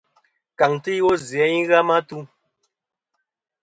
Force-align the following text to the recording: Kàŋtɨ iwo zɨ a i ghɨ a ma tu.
Kàŋtɨ 0.57 0.89
iwo 0.99 1.11
zɨ 1.27 1.37
a 1.45 1.47
i 1.57 1.59
ghɨ 1.67 1.75
a 1.79 1.87
ma 1.87 1.97
tu. 2.07 2.17